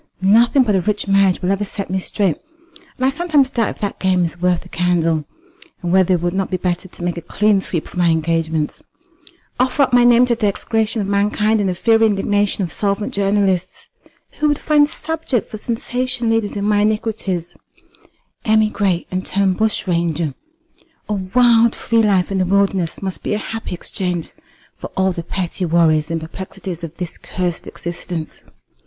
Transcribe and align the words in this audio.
Nothing 0.19 0.63
but 0.63 0.73
a 0.73 0.81
rich 0.81 1.07
marriage 1.07 1.43
will 1.43 1.51
ever 1.51 1.63
set 1.63 1.91
me 1.91 1.99
straight; 1.99 2.37
and 2.97 3.05
I 3.05 3.09
sometimes 3.09 3.51
doubt 3.51 3.69
if 3.69 3.79
that 3.81 3.99
game 3.99 4.23
is 4.23 4.41
worth 4.41 4.61
the 4.61 4.67
candle, 4.69 5.25
and 5.83 5.93
whether 5.93 6.15
it 6.15 6.21
would 6.23 6.33
not 6.33 6.49
be 6.49 6.57
better 6.57 6.87
to 6.87 7.03
make 7.03 7.17
a 7.17 7.21
clean 7.21 7.61
sweep 7.61 7.85
of 7.85 7.97
my 7.97 8.09
engagements, 8.09 8.81
offer 9.59 9.83
up 9.83 9.93
my 9.93 10.03
name 10.03 10.25
to 10.25 10.33
the 10.33 10.47
execration 10.47 11.01
of 11.03 11.07
mankind 11.07 11.59
and 11.59 11.69
the 11.69 11.75
fiery 11.75 12.07
indignation 12.07 12.63
of 12.63 12.73
solvent 12.73 13.13
journalists, 13.13 13.89
who 14.39 14.47
would 14.47 14.57
find 14.57 14.89
subject 14.89 15.51
for 15.51 15.57
sensation 15.59 16.31
leaders 16.31 16.55
in 16.55 16.65
my 16.65 16.79
iniquities, 16.79 17.55
emigrate, 18.43 19.05
and 19.11 19.23
turn 19.23 19.53
bushranger. 19.53 20.33
A 21.09 21.13
wild 21.13 21.75
free 21.75 22.01
life 22.01 22.31
in 22.31 22.39
the 22.39 22.45
wilderness 22.45 23.03
must 23.03 23.21
be 23.21 23.35
a 23.35 23.37
happy 23.37 23.75
exchange 23.75 24.31
for 24.75 24.87
all 24.97 25.11
the 25.11 25.21
petty 25.21 25.63
worries 25.63 26.09
and 26.09 26.19
perplexities 26.19 26.83
of 26.83 26.97
this 26.97 27.19
cursed 27.19 27.67
existence." 27.67 28.41